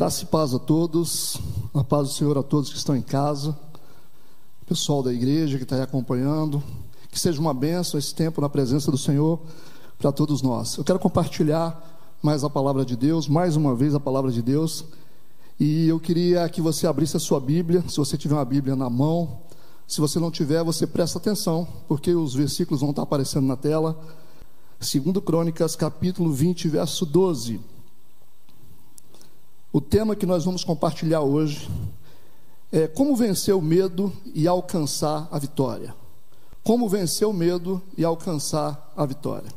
[0.00, 1.36] Graça e paz a todos,
[1.74, 3.54] a paz do Senhor a todos que estão em casa,
[4.66, 6.62] pessoal da igreja que está aí acompanhando,
[7.10, 9.38] que seja uma bênção esse tempo na presença do Senhor
[9.98, 10.78] para todos nós.
[10.78, 14.86] Eu quero compartilhar mais a palavra de Deus, mais uma vez a palavra de Deus,
[15.60, 18.88] e eu queria que você abrisse a sua Bíblia, se você tiver uma Bíblia na
[18.88, 19.42] mão,
[19.86, 24.00] se você não tiver, você presta atenção, porque os versículos vão estar aparecendo na tela.
[24.80, 27.60] Segundo Crônicas, capítulo 20, verso 12.
[29.72, 31.70] O tema que nós vamos compartilhar hoje
[32.72, 35.94] é como vencer o medo e alcançar a vitória.
[36.64, 39.48] Como vencer o medo e alcançar a vitória.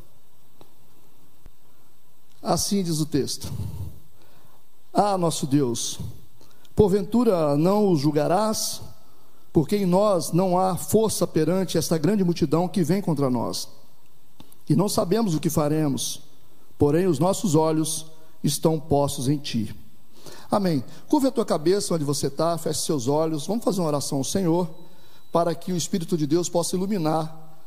[2.43, 3.51] Assim diz o texto:
[4.93, 5.99] Ah, nosso Deus,
[6.75, 8.81] porventura não o julgarás,
[9.51, 13.67] porque em nós não há força perante esta grande multidão que vem contra nós.
[14.69, 16.21] E não sabemos o que faremos,
[16.77, 18.05] porém os nossos olhos
[18.43, 19.75] estão postos em ti.
[20.53, 20.83] Amém.
[21.09, 23.47] Curva a tua cabeça onde você está, feche seus olhos.
[23.47, 24.69] Vamos fazer uma oração ao Senhor
[25.31, 27.57] para que o Espírito de Deus possa iluminar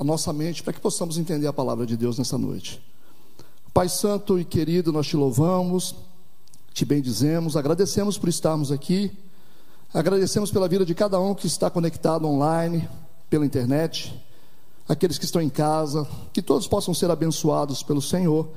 [0.00, 2.82] a nossa mente, para que possamos entender a palavra de Deus nessa noite.
[3.74, 5.94] Pai Santo e querido, nós te louvamos,
[6.72, 9.12] te bendizemos, agradecemos por estarmos aqui,
[9.92, 12.88] agradecemos pela vida de cada um que está conectado online,
[13.28, 14.18] pela internet,
[14.88, 18.48] aqueles que estão em casa, que todos possam ser abençoados pelo Senhor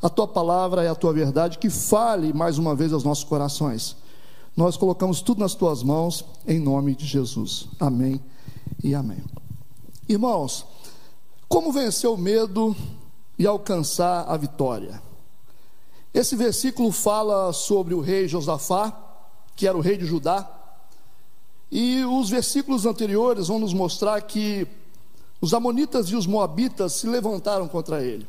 [0.00, 3.96] a tua palavra é a tua verdade, que fale mais uma vez aos nossos corações.
[4.56, 7.68] Nós colocamos tudo nas tuas mãos, em nome de Jesus.
[7.80, 8.20] Amém
[8.82, 9.22] e amém.
[10.08, 10.64] Irmãos,
[11.48, 12.76] como vencer o medo
[13.36, 15.02] e alcançar a vitória?
[16.14, 18.96] Esse versículo fala sobre o rei Josafá,
[19.56, 20.48] que era o rei de Judá,
[21.70, 24.66] e os versículos anteriores vão nos mostrar que
[25.40, 28.26] os amonitas e os moabitas se levantaram contra ele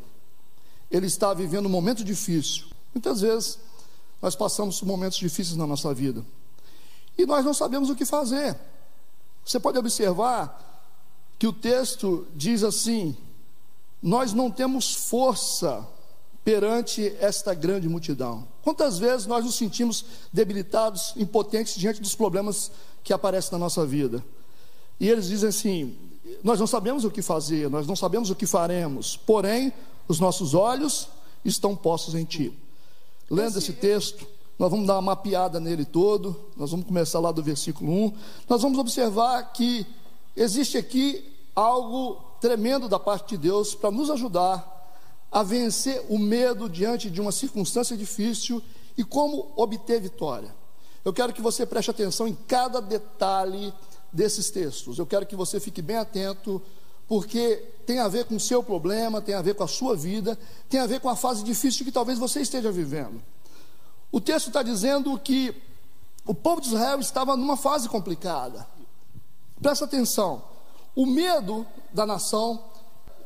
[0.90, 2.66] ele está vivendo um momento difícil.
[2.94, 3.60] Muitas vezes
[4.22, 6.26] nós passamos momentos difíceis na nossa vida
[7.18, 8.58] e nós não sabemos o que fazer.
[9.46, 10.68] Você pode observar
[11.38, 13.16] que o texto diz assim:
[14.02, 15.86] Nós não temos força
[16.44, 18.48] perante esta grande multidão.
[18.62, 22.72] Quantas vezes nós nos sentimos debilitados, impotentes diante dos problemas
[23.04, 24.24] que aparecem na nossa vida?
[25.00, 25.98] E eles dizem assim:
[26.44, 29.74] Nós não sabemos o que fazer, nós não sabemos o que faremos, porém
[30.10, 31.08] os nossos olhos
[31.46, 32.52] estão postos em Ti.
[33.30, 34.28] Lendo esse texto,
[34.58, 38.14] nós vamos dar uma mapeada nele todo, nós vamos começar lá do versículo 1.
[38.50, 39.86] Nós vamos observar que
[40.36, 41.24] existe aqui
[41.56, 44.78] algo tremendo da parte de Deus para nos ajudar
[45.32, 48.62] a vencer o medo diante de uma circunstância difícil
[48.98, 50.54] e como obter vitória.
[51.06, 53.72] Eu quero que você preste atenção em cada detalhe
[54.12, 54.98] desses textos.
[54.98, 56.62] Eu quero que você fique bem atento
[57.10, 57.56] porque
[57.88, 60.38] tem a ver com o seu problema, tem a ver com a sua vida,
[60.70, 63.20] tem a ver com a fase difícil que talvez você esteja vivendo.
[64.12, 65.60] O texto está dizendo que
[66.24, 68.68] o povo de Israel estava numa fase complicada.
[69.60, 70.44] Presta atenção.
[70.96, 72.64] O medo da nação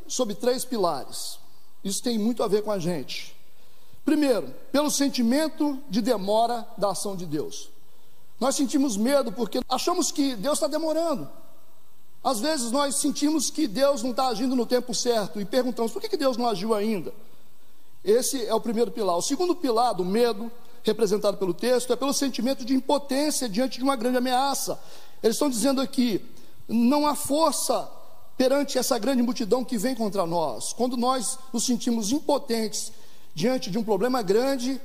[0.07, 1.37] sob três pilares.
[1.83, 3.35] Isso tem muito a ver com a gente.
[4.05, 7.69] Primeiro, pelo sentimento de demora da ação de Deus.
[8.39, 11.29] Nós sentimos medo porque achamos que Deus está demorando.
[12.23, 16.01] Às vezes nós sentimos que Deus não está agindo no tempo certo e perguntamos por
[16.01, 17.13] que, que Deus não agiu ainda.
[18.03, 19.17] Esse é o primeiro pilar.
[19.17, 20.49] O segundo pilar do medo,
[20.83, 24.79] representado pelo texto, é pelo sentimento de impotência diante de uma grande ameaça.
[25.21, 26.23] Eles estão dizendo aqui:
[26.67, 27.89] não há força
[28.37, 30.71] perante essa grande multidão que vem contra nós.
[30.73, 32.91] Quando nós nos sentimos impotentes
[33.35, 34.79] diante de um problema grande,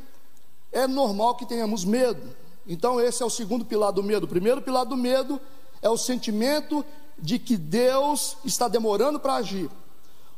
[0.73, 2.37] é normal que tenhamos medo.
[2.67, 4.25] Então, esse é o segundo pilar do medo.
[4.25, 5.41] O primeiro pilar do medo
[5.81, 6.85] é o sentimento
[7.19, 9.71] de que Deus está demorando para agir.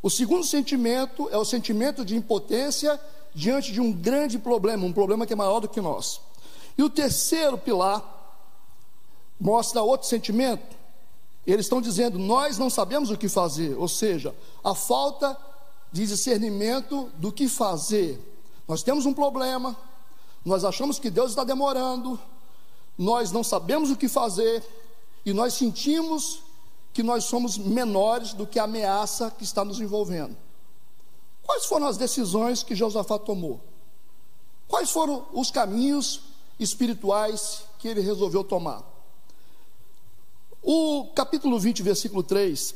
[0.03, 2.99] O segundo sentimento é o sentimento de impotência
[3.35, 6.21] diante de um grande problema, um problema que é maior do que nós.
[6.77, 8.03] E o terceiro pilar
[9.39, 10.77] mostra outro sentimento.
[11.47, 15.37] Eles estão dizendo: nós não sabemos o que fazer, ou seja, a falta
[15.93, 18.19] de discernimento do que fazer.
[18.67, 19.77] Nós temos um problema,
[20.45, 22.19] nós achamos que Deus está demorando,
[22.97, 24.65] nós não sabemos o que fazer
[25.25, 26.43] e nós sentimos
[26.93, 30.37] que nós somos menores do que a ameaça que está nos envolvendo.
[31.43, 33.61] Quais foram as decisões que Josafá tomou?
[34.69, 36.23] Quais foram os caminhos
[36.59, 38.83] espirituais que ele resolveu tomar?
[40.63, 42.75] O capítulo 20, versículo 3,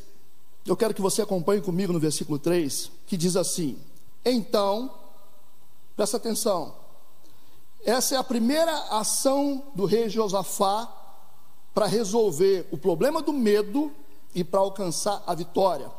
[0.66, 3.78] eu quero que você acompanhe comigo no versículo 3, que diz assim:
[4.24, 4.92] Então,
[5.94, 6.74] presta atenção,
[7.84, 10.90] essa é a primeira ação do rei Josafá
[11.74, 13.92] para resolver o problema do medo
[14.34, 15.90] e para alcançar a vitória.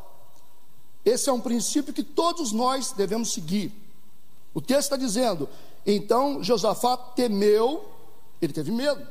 [1.04, 3.72] Esse é um princípio que todos nós devemos seguir.
[4.52, 5.48] O texto está dizendo:
[5.86, 7.84] Então Josafá temeu,
[8.42, 9.06] ele teve medo.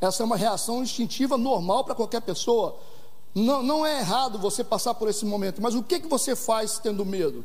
[0.00, 2.76] Essa é uma reação instintiva normal para qualquer pessoa.
[3.34, 6.78] Não, não é errado você passar por esse momento, mas o que, que você faz
[6.78, 7.44] tendo medo?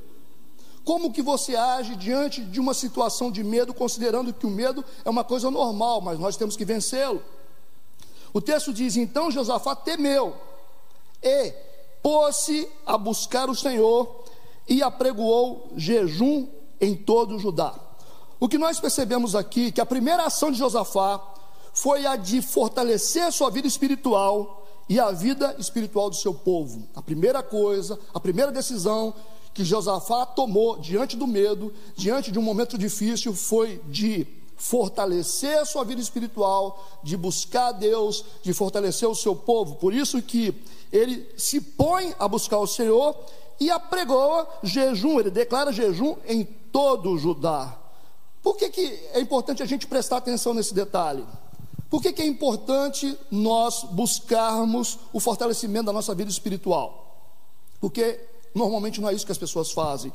[0.83, 5.09] Como que você age diante de uma situação de medo, considerando que o medo é
[5.09, 7.21] uma coisa normal, mas nós temos que vencê-lo?
[8.33, 10.35] O texto diz: então Josafá temeu
[11.21, 11.53] e
[12.01, 14.23] pôs-se a buscar o Senhor
[14.67, 16.47] e apregoou jejum
[16.79, 17.75] em todo o Judá.
[18.39, 21.21] O que nós percebemos aqui que a primeira ação de Josafá
[21.73, 26.87] foi a de fortalecer a sua vida espiritual e a vida espiritual do seu povo.
[26.95, 29.13] A primeira coisa, a primeira decisão
[29.53, 34.25] que Josafá tomou diante do medo, diante de um momento difícil, foi de
[34.61, 39.75] fortalecer a sua vida espiritual, de buscar Deus, de fortalecer o seu povo.
[39.75, 40.53] Por isso que
[40.91, 43.15] ele se põe a buscar o Senhor
[43.59, 47.77] e apregoa jejum, ele declara jejum em todo o Judá.
[48.41, 48.81] Por que, que
[49.13, 51.25] é importante a gente prestar atenção nesse detalhe?
[51.89, 57.19] Por que, que é importante nós buscarmos o fortalecimento da nossa vida espiritual?
[57.79, 58.19] Porque
[58.53, 60.11] Normalmente não é isso que as pessoas fazem.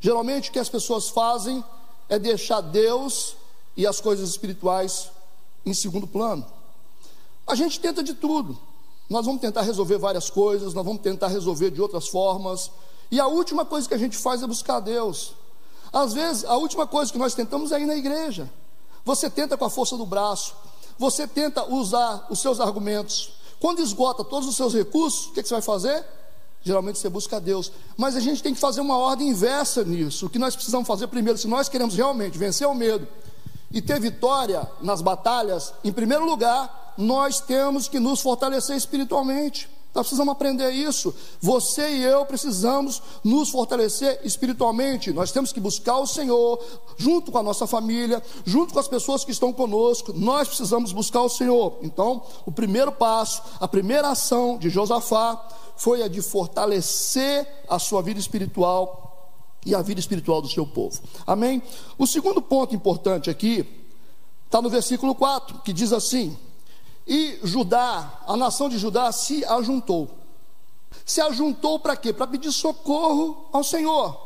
[0.00, 1.64] Geralmente o que as pessoas fazem
[2.08, 3.36] é deixar Deus
[3.76, 5.10] e as coisas espirituais
[5.64, 6.46] em segundo plano.
[7.46, 8.58] A gente tenta de tudo.
[9.08, 12.70] Nós vamos tentar resolver várias coisas, nós vamos tentar resolver de outras formas.
[13.10, 15.34] E a última coisa que a gente faz é buscar Deus.
[15.92, 18.50] Às vezes, a última coisa que nós tentamos é ir na igreja.
[19.04, 20.54] Você tenta com a força do braço,
[20.98, 23.30] você tenta usar os seus argumentos.
[23.60, 26.04] Quando esgota todos os seus recursos, o que, que você vai fazer?
[26.62, 27.70] Geralmente você busca Deus.
[27.96, 30.26] Mas a gente tem que fazer uma ordem inversa nisso.
[30.26, 33.06] O que nós precisamos fazer primeiro, se nós queremos realmente vencer o medo
[33.70, 39.68] e ter vitória nas batalhas, em primeiro lugar, nós temos que nos fortalecer espiritualmente.
[39.96, 41.14] Nós precisamos aprender isso.
[41.40, 45.10] Você e eu precisamos nos fortalecer espiritualmente.
[45.10, 46.62] Nós temos que buscar o Senhor,
[46.98, 50.12] junto com a nossa família, junto com as pessoas que estão conosco.
[50.12, 51.78] Nós precisamos buscar o Senhor.
[51.82, 55.42] Então, o primeiro passo, a primeira ação de Josafá
[55.78, 59.05] foi a de fortalecer a sua vida espiritual
[59.66, 61.02] e a vida espiritual do seu povo.
[61.26, 61.60] Amém?
[61.98, 63.66] O segundo ponto importante aqui
[64.46, 66.38] está no versículo 4, que diz assim:
[67.04, 70.08] E Judá, a nação de Judá se ajuntou.
[71.04, 72.12] Se ajuntou para quê?
[72.12, 74.18] Para pedir socorro ao Senhor.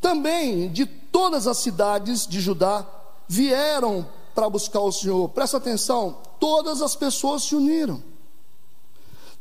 [0.00, 2.84] Também de todas as cidades de Judá
[3.28, 5.28] vieram para buscar o Senhor.
[5.28, 8.02] Presta atenção, todas as pessoas se uniram.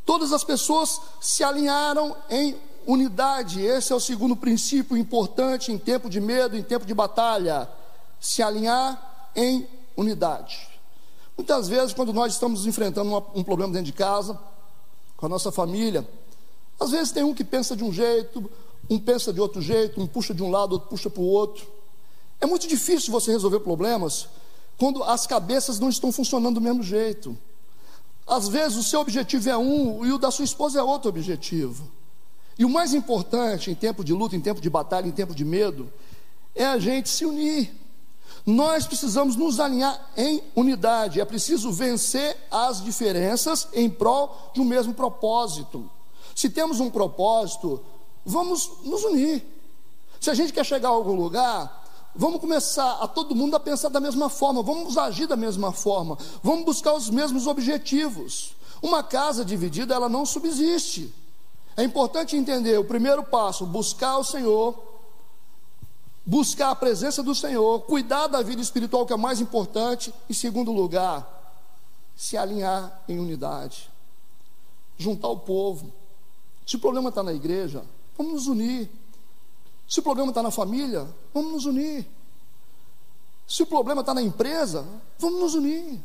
[0.05, 2.55] Todas as pessoas se alinharam em
[2.87, 3.61] unidade.
[3.61, 7.69] Esse é o segundo princípio importante em tempo de medo, em tempo de batalha.
[8.19, 10.67] Se alinhar em unidade.
[11.37, 14.39] Muitas vezes, quando nós estamos enfrentando um problema dentro de casa,
[15.15, 16.07] com a nossa família,
[16.79, 18.49] às vezes tem um que pensa de um jeito,
[18.89, 21.67] um pensa de outro jeito, um puxa de um lado, outro puxa para o outro.
[22.39, 24.27] É muito difícil você resolver problemas
[24.77, 27.37] quando as cabeças não estão funcionando do mesmo jeito.
[28.25, 31.89] Às vezes o seu objetivo é um e o da sua esposa é outro objetivo.
[32.57, 35.45] E o mais importante em tempo de luta, em tempo de batalha, em tempo de
[35.45, 35.91] medo,
[36.55, 37.71] é a gente se unir.
[38.45, 41.21] Nós precisamos nos alinhar em unidade.
[41.21, 45.89] É preciso vencer as diferenças em prol de um mesmo propósito.
[46.35, 47.79] Se temos um propósito,
[48.25, 49.45] vamos nos unir.
[50.19, 51.85] Se a gente quer chegar a algum lugar,
[52.19, 56.17] Vamos começar a todo mundo a pensar da mesma forma, vamos agir da mesma forma,
[56.41, 58.55] vamos buscar os mesmos objetivos.
[58.81, 61.13] Uma casa dividida, ela não subsiste.
[61.77, 64.83] É importante entender o primeiro passo, buscar o Senhor,
[66.25, 70.71] buscar a presença do Senhor, cuidar da vida espiritual, que é mais importante, e segundo
[70.71, 71.55] lugar,
[72.15, 73.91] se alinhar em unidade,
[74.97, 75.93] juntar o povo.
[76.65, 77.85] Se o problema está na igreja,
[78.17, 78.89] vamos nos unir.
[79.87, 82.07] Se o problema está na família, vamos nos unir.
[83.47, 84.83] Se o problema está na empresa,
[85.19, 86.01] vamos nos unir.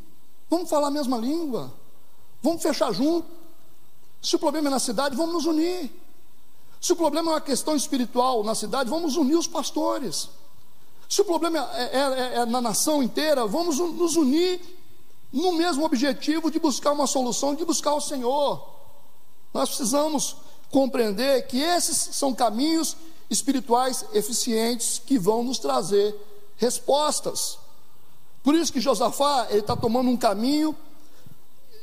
[0.50, 1.72] Vamos falar a mesma língua.
[2.42, 3.41] Vamos fechar junto.
[4.22, 5.90] Se o problema é na cidade, vamos nos unir.
[6.80, 10.28] Se o problema é uma questão espiritual na cidade, vamos unir os pastores.
[11.08, 14.60] Se o problema é, é, é, é na nação inteira, vamos nos unir
[15.32, 18.64] no mesmo objetivo de buscar uma solução, de buscar o Senhor.
[19.52, 20.36] Nós precisamos
[20.70, 22.96] compreender que esses são caminhos
[23.28, 26.14] espirituais eficientes que vão nos trazer
[26.56, 27.58] respostas.
[28.42, 30.76] Por isso que Josafá ele está tomando um caminho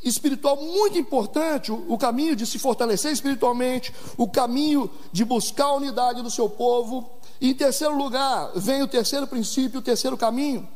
[0.03, 6.21] espiritual muito importante, o, caminho de se fortalecer espiritualmente, o caminho de buscar a unidade
[6.21, 7.09] do seu povo.
[7.41, 10.67] E em terceiro lugar, vem o terceiro princípio, o terceiro caminho,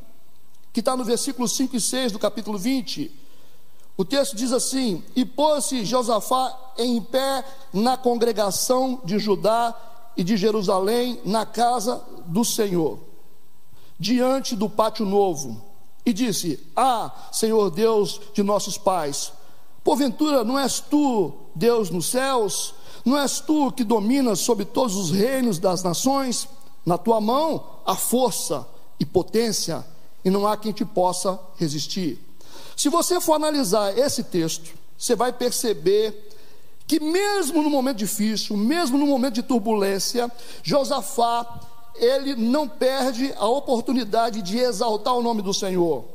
[0.72, 3.12] que está no versículo 5 e 6 do capítulo 20.
[3.96, 9.74] O texto diz assim: E pôs-se Josafá em pé na congregação de Judá
[10.18, 13.00] e de Jerusalém na casa do Senhor.
[14.00, 15.73] diante do pátio novo
[16.06, 19.32] e disse: Ah, Senhor Deus de nossos pais,
[19.84, 22.74] porventura não és tu Deus nos céus?
[23.06, 26.48] Não és tu que dominas sobre todos os reinos das nações?
[26.86, 28.68] Na tua mão há força
[29.00, 29.86] e potência,
[30.24, 32.20] e não há quem te possa resistir.
[32.76, 36.30] Se você for analisar esse texto, você vai perceber
[36.88, 40.32] que mesmo no momento difícil, mesmo no momento de turbulência,
[40.62, 41.44] Josafá,
[41.96, 46.06] ele não perde a oportunidade de exaltar o nome do Senhor.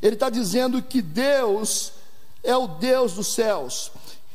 [0.00, 1.92] Ele está dizendo que Deus
[2.42, 3.90] é o Deus dos céus.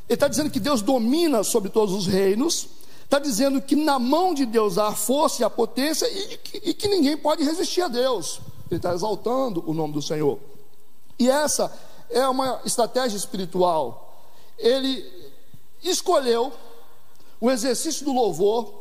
[0.08, 2.68] Ele está dizendo que Deus domina sobre todos os reinos.
[3.04, 6.70] Está dizendo que na mão de Deus há a força e a potência e que,
[6.70, 8.42] e que ninguém pode resistir a Deus.
[8.70, 10.40] Ele está exaltando o nome do Senhor.
[11.20, 11.72] E essa
[12.10, 14.26] é uma estratégia espiritual.
[14.58, 15.06] Ele
[15.84, 16.52] escolheu
[17.40, 18.81] o exercício do louvor,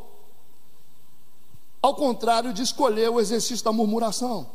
[1.82, 4.46] ao contrário de escolher o exercício da murmuração.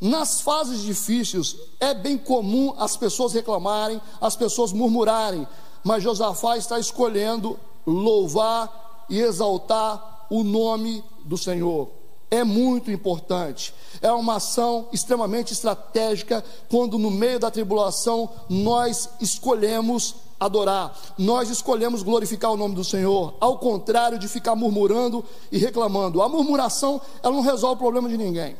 [0.00, 5.46] Nas fases difíceis, é bem comum as pessoas reclamarem, as pessoas murmurarem,
[5.82, 11.88] mas Josafá está escolhendo louvar e exaltar o nome do Senhor.
[12.28, 20.16] É muito importante, é uma ação extremamente estratégica quando, no meio da tribulação, nós escolhemos
[20.38, 26.20] adorar, nós escolhemos glorificar o nome do Senhor, ao contrário de ficar murmurando e reclamando.
[26.20, 28.56] A murmuração, ela não resolve o problema de ninguém.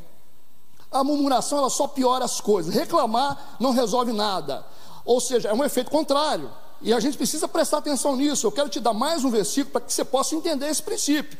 [0.91, 2.73] A murmuração, ela só piora as coisas.
[2.73, 4.65] Reclamar não resolve nada.
[5.05, 6.51] Ou seja, é um efeito contrário.
[6.81, 8.47] E a gente precisa prestar atenção nisso.
[8.47, 11.37] Eu quero te dar mais um versículo para que você possa entender esse princípio.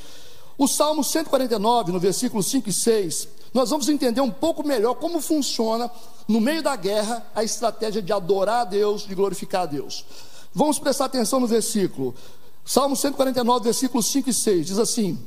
[0.59, 5.21] O Salmo 149, no versículo 5 e 6, nós vamos entender um pouco melhor como
[5.21, 5.91] funciona,
[6.27, 10.05] no meio da guerra, a estratégia de adorar a Deus, de glorificar a Deus.
[10.55, 12.15] Vamos prestar atenção no versículo.
[12.65, 15.19] Salmo 149, versículos 5 e 6, diz assim: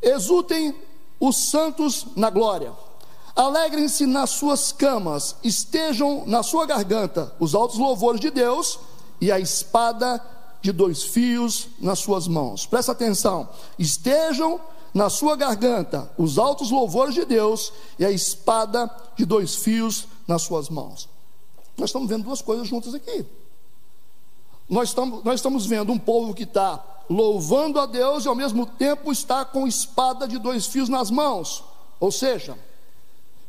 [0.00, 0.74] Exultem
[1.20, 2.72] os santos na glória,
[3.36, 8.78] alegrem-se nas suas camas, estejam na sua garganta os altos louvores de Deus
[9.20, 10.20] e a espada
[10.62, 12.64] de dois fios nas suas mãos.
[12.64, 14.60] Presta atenção, estejam
[14.94, 20.42] na sua garganta os altos louvores de Deus e a espada de dois fios nas
[20.42, 21.08] suas mãos.
[21.76, 23.26] Nós estamos vendo duas coisas juntas aqui.
[24.68, 28.64] Nós estamos, nós estamos vendo um povo que está louvando a Deus e ao mesmo
[28.64, 31.64] tempo está com espada de dois fios nas mãos.
[31.98, 32.56] Ou seja,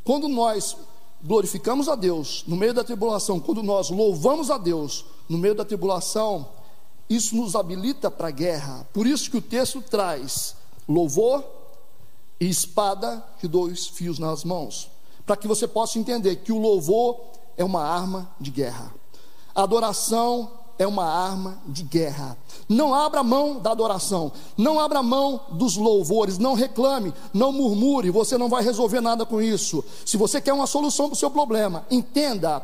[0.03, 0.75] quando nós
[1.23, 5.63] glorificamos a Deus no meio da tribulação, quando nós louvamos a Deus no meio da
[5.63, 6.47] tribulação,
[7.09, 8.87] isso nos habilita para a guerra.
[8.93, 10.55] Por isso que o texto traz
[10.87, 11.43] louvor
[12.39, 14.89] e espada de dois fios nas mãos,
[15.25, 17.19] para que você possa entender que o louvor
[17.55, 18.93] é uma arma de guerra.
[19.55, 22.37] A adoração é uma arma de guerra.
[22.67, 28.37] Não abra mão da adoração, não abra mão dos louvores, não reclame, não murmure, você
[28.37, 29.83] não vai resolver nada com isso.
[30.05, 32.61] Se você quer uma solução para o seu problema, entenda.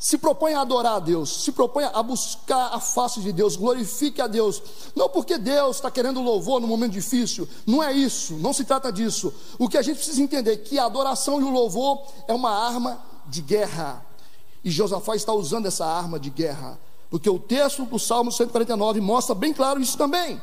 [0.00, 4.22] Se propõe a adorar a Deus, se propõe a buscar a face de Deus, glorifique
[4.22, 4.62] a Deus.
[4.96, 8.90] Não porque Deus está querendo louvor no momento difícil, não é isso, não se trata
[8.90, 9.30] disso.
[9.58, 12.50] O que a gente precisa entender é que a adoração e o louvor é uma
[12.50, 14.02] arma de guerra.
[14.64, 16.80] E Josafá está usando essa arma de guerra.
[17.10, 20.40] Porque o texto do Salmo 149 mostra bem claro isso também.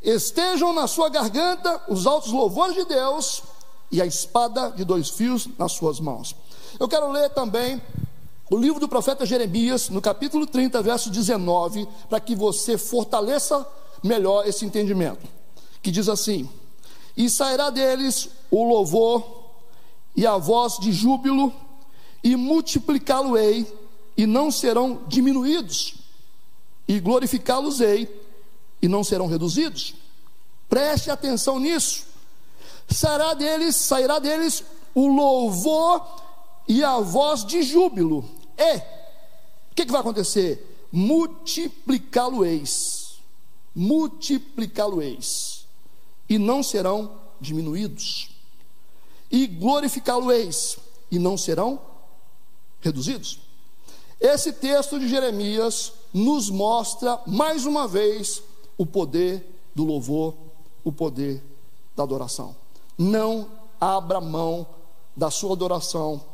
[0.00, 3.42] Estejam na sua garganta os altos louvores de Deus
[3.92, 6.34] e a espada de dois fios nas suas mãos.
[6.80, 7.82] Eu quero ler também
[8.50, 13.66] o livro do profeta Jeremias, no capítulo 30, verso 19, para que você fortaleça
[14.02, 15.26] melhor esse entendimento.
[15.82, 16.48] Que diz assim:
[17.16, 19.44] E sairá deles o louvor
[20.14, 21.52] e a voz de júbilo,
[22.22, 23.66] e multiplicá-lo-ei
[24.16, 25.94] e não serão diminuídos,
[26.86, 28.08] e glorificá-los-ei
[28.80, 29.94] e não serão reduzidos.
[30.68, 32.04] Preste atenção nisso.
[32.88, 34.62] Sairá deles, sairá deles
[34.94, 36.23] o louvor
[36.66, 38.24] e a voz de júbilo.
[38.58, 38.82] E o
[39.74, 40.88] que, que vai acontecer?
[40.90, 43.18] Multiplicá-lo-eis.
[43.74, 45.66] Multiplicá-lo-eis.
[46.28, 48.30] E não serão diminuídos.
[49.30, 50.78] E glorificá-lo-eis.
[51.10, 51.78] E não serão
[52.80, 53.40] reduzidos.
[54.20, 58.42] Esse texto de Jeremias nos mostra mais uma vez
[58.78, 59.44] o poder
[59.74, 60.34] do louvor,
[60.82, 61.42] o poder
[61.96, 62.56] da adoração.
[62.96, 63.48] Não
[63.80, 64.66] abra mão
[65.16, 66.24] da sua adoração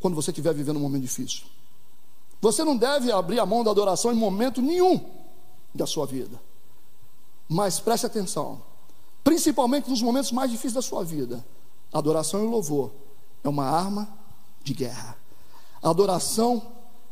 [0.00, 1.44] quando você estiver vivendo um momento difícil.
[2.40, 5.00] Você não deve abrir a mão da adoração em momento nenhum
[5.74, 6.40] da sua vida.
[7.48, 8.62] Mas preste atenção,
[9.24, 11.44] principalmente nos momentos mais difíceis da sua vida.
[11.92, 12.92] A adoração e o louvor
[13.42, 14.08] é uma arma
[14.62, 15.16] de guerra.
[15.82, 16.62] A adoração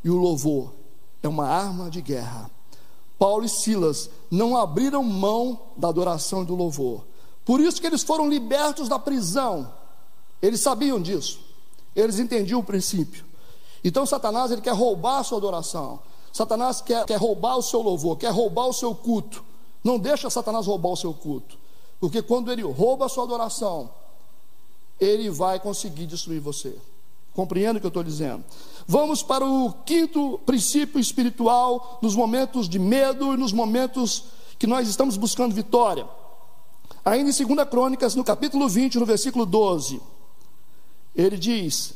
[0.05, 0.73] e o louvor
[1.23, 2.51] é uma arma de guerra.
[3.19, 7.05] Paulo e Silas não abriram mão da adoração e do louvor.
[7.45, 9.73] Por isso que eles foram libertos da prisão.
[10.43, 11.46] Eles sabiam disso.
[11.97, 13.25] Eles entendiam o princípio.
[13.83, 15.99] Então Satanás ele quer roubar a sua adoração.
[16.33, 19.43] Satanás quer, quer roubar o seu louvor, quer roubar o seu culto.
[19.83, 21.57] Não deixa Satanás roubar o seu culto.
[21.99, 23.89] Porque quando ele rouba a sua adoração,
[25.01, 26.77] ele vai conseguir destruir você.
[27.33, 28.45] Compreende o que eu estou dizendo?
[28.87, 34.25] Vamos para o quinto princípio espiritual, nos momentos de medo e nos momentos
[34.59, 36.07] que nós estamos buscando vitória.
[37.05, 40.01] Ainda em 2 Crônicas, no capítulo 20, no versículo 12,
[41.17, 41.95] ele diz: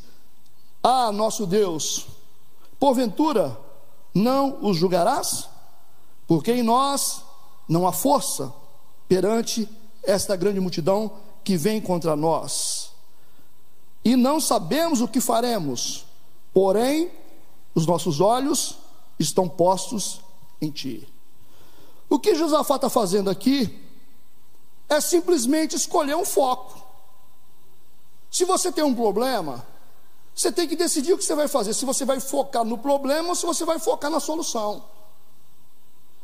[0.83, 2.07] Ah, nosso Deus,
[2.79, 3.57] porventura
[4.15, 5.49] não os julgarás?
[6.27, 7.23] Porque em nós
[7.69, 8.53] não há força
[9.07, 9.69] perante
[10.03, 11.13] esta grande multidão
[11.45, 12.91] que vem contra nós.
[14.05, 16.07] E não sabemos o que faremos,
[16.55, 17.11] porém,
[17.75, 18.79] os nossos olhos
[19.19, 20.21] estão postos
[20.61, 21.07] em ti.
[22.09, 23.85] O que Josafá está fazendo aqui
[24.89, 26.90] é simplesmente escolher um foco.
[28.31, 29.67] Se você tem um problema,
[30.35, 33.31] você tem que decidir o que você vai fazer: se você vai focar no problema
[33.31, 34.85] ou se você vai focar na solução.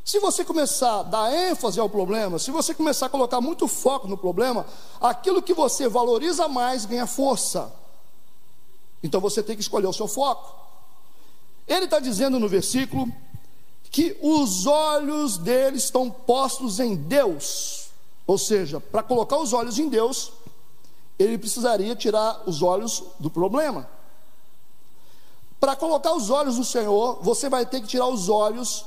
[0.05, 4.07] Se você começar a dar ênfase ao problema, se você começar a colocar muito foco
[4.07, 4.65] no problema,
[5.01, 7.73] aquilo que você valoriza mais ganha força.
[9.03, 10.55] Então você tem que escolher o seu foco.
[11.67, 13.13] Ele está dizendo no versículo
[13.91, 17.89] que os olhos dele estão postos em Deus.
[18.27, 20.33] Ou seja, para colocar os olhos em Deus,
[21.19, 23.89] ele precisaria tirar os olhos do problema.
[25.59, 28.85] Para colocar os olhos no Senhor, você vai ter que tirar os olhos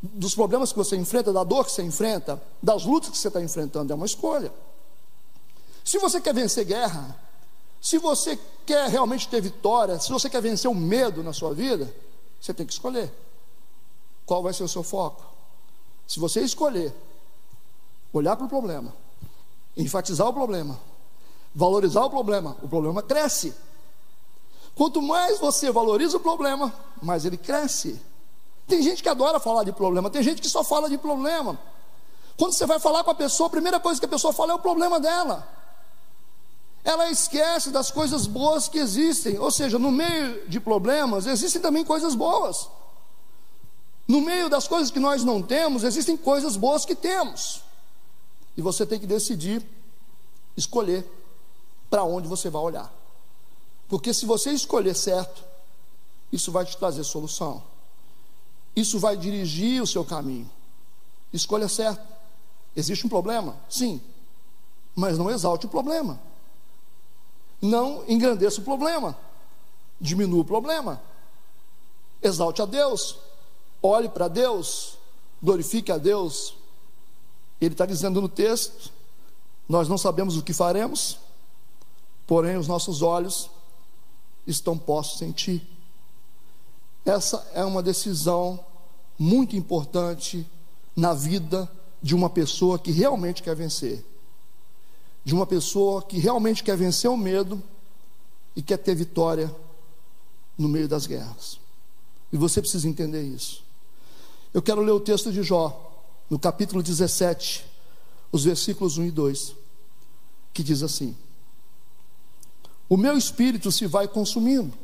[0.00, 3.40] dos problemas que você enfrenta, da dor que você enfrenta, das lutas que você está
[3.40, 4.52] enfrentando, é uma escolha.
[5.84, 7.16] Se você quer vencer guerra,
[7.80, 11.92] se você quer realmente ter vitória, se você quer vencer o medo na sua vida,
[12.40, 13.12] você tem que escolher
[14.24, 15.24] qual vai ser o seu foco.
[16.06, 16.94] Se você escolher
[18.12, 18.94] olhar para o problema,
[19.76, 20.78] enfatizar o problema,
[21.54, 23.54] valorizar o problema, o problema cresce.
[24.74, 28.00] Quanto mais você valoriza o problema, mais ele cresce.
[28.66, 31.58] Tem gente que adora falar de problema, tem gente que só fala de problema.
[32.38, 34.54] Quando você vai falar com a pessoa, a primeira coisa que a pessoa fala é
[34.54, 35.46] o problema dela.
[36.84, 41.84] Ela esquece das coisas boas que existem, ou seja, no meio de problemas existem também
[41.84, 42.68] coisas boas.
[44.08, 47.62] No meio das coisas que nós não temos, existem coisas boas que temos.
[48.56, 49.64] E você tem que decidir,
[50.56, 51.06] escolher
[51.92, 52.90] para onde você vai olhar.
[53.86, 55.44] Porque se você escolher certo,
[56.32, 57.62] isso vai te trazer solução.
[58.74, 60.50] Isso vai dirigir o seu caminho.
[61.34, 62.02] Escolha certo.
[62.74, 63.58] Existe um problema?
[63.68, 64.00] Sim.
[64.96, 66.18] Mas não exalte o problema.
[67.60, 69.14] Não engrandeça o problema.
[70.00, 70.98] Diminua o problema.
[72.22, 73.18] Exalte a Deus.
[73.82, 74.96] Olhe para Deus.
[75.42, 76.54] Glorifique a Deus.
[77.60, 78.90] Ele está dizendo no texto:
[79.68, 81.18] Nós não sabemos o que faremos,
[82.26, 83.50] porém os nossos olhos
[84.46, 85.66] estão postos em Ti.
[87.04, 88.64] Essa é uma decisão
[89.18, 90.46] muito importante
[90.94, 91.70] na vida
[92.02, 94.04] de uma pessoa que realmente quer vencer.
[95.24, 97.62] De uma pessoa que realmente quer vencer o medo
[98.56, 99.54] e quer ter vitória
[100.58, 101.58] no meio das guerras.
[102.32, 103.62] E você precisa entender isso.
[104.52, 105.90] Eu quero ler o texto de Jó,
[106.28, 107.64] no capítulo 17,
[108.30, 109.54] os versículos 1 e 2,
[110.52, 111.16] que diz assim:
[112.92, 114.82] O meu espírito se vai consumindo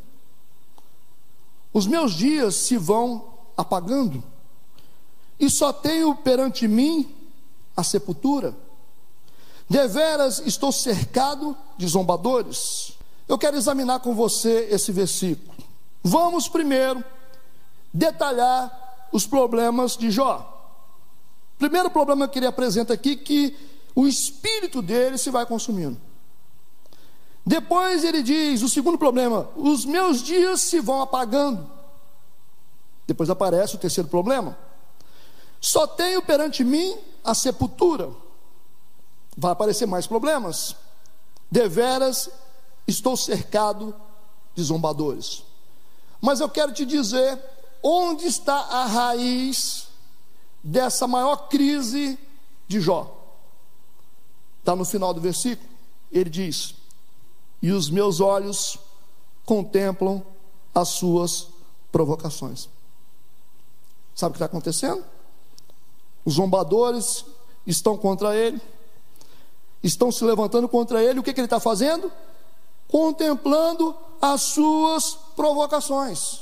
[1.74, 4.24] os meus dias se vão apagando,
[5.38, 7.14] e só tenho perante mim
[7.76, 8.56] a sepultura.
[9.68, 12.94] Deveras estou cercado de zombadores.
[13.28, 15.54] Eu quero examinar com você esse versículo.
[16.02, 17.04] Vamos primeiro
[17.92, 20.54] detalhar os problemas de Jó.
[21.58, 23.54] Primeiro problema que ele apresenta aqui que
[23.94, 26.07] o espírito dele se vai consumindo.
[27.48, 31.66] Depois ele diz: o segundo problema, os meus dias se vão apagando.
[33.06, 34.54] Depois aparece o terceiro problema.
[35.58, 38.10] Só tenho perante mim a sepultura.
[39.34, 40.76] Vai aparecer mais problemas.
[41.50, 42.28] Deveras
[42.86, 43.96] estou cercado
[44.54, 45.42] de zombadores.
[46.20, 47.42] Mas eu quero te dizer
[47.82, 49.88] onde está a raiz
[50.62, 52.18] dessa maior crise
[52.66, 53.10] de Jó.
[54.58, 55.66] Está no final do versículo.
[56.12, 56.74] Ele diz:
[57.60, 58.78] e os meus olhos
[59.44, 60.22] contemplam
[60.74, 61.48] as suas
[61.90, 62.68] provocações.
[64.14, 65.04] Sabe o que está acontecendo?
[66.24, 67.24] Os zombadores
[67.66, 68.60] estão contra ele,
[69.82, 71.20] estão se levantando contra ele.
[71.20, 72.12] O que, que ele está fazendo?
[72.88, 76.40] Contemplando as suas provocações.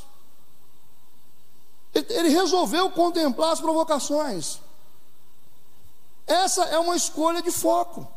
[1.95, 4.61] Ele, ele resolveu contemplar as provocações.
[6.27, 8.16] Essa é uma escolha de foco.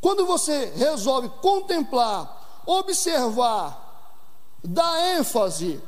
[0.00, 3.78] Quando você resolve contemplar, observar,
[4.64, 5.80] dar ênfase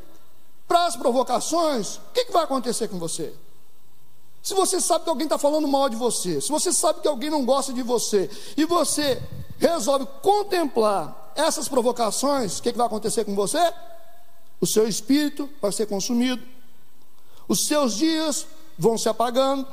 [0.69, 3.33] para as provocações, o que, que vai acontecer com você?
[4.43, 7.31] Se você sabe que alguém está falando mal de você, se você sabe que alguém
[7.31, 9.23] não gosta de você, e você
[9.59, 13.73] resolve contemplar essas provocações, o que, que vai acontecer com você?
[14.61, 16.43] O seu espírito vai ser consumido,
[17.49, 18.47] os seus dias
[18.77, 19.67] vão se apagando,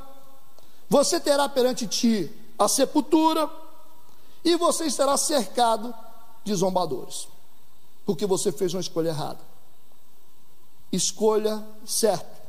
[0.88, 3.50] você terá perante ti a sepultura,
[4.44, 5.94] e você estará cercado
[6.44, 7.28] de zombadores,
[8.06, 9.40] porque você fez uma escolha errada.
[10.92, 12.40] Escolha certo.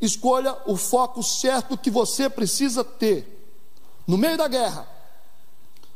[0.00, 3.36] Escolha o foco certo que você precisa ter.
[4.06, 4.88] No meio da guerra,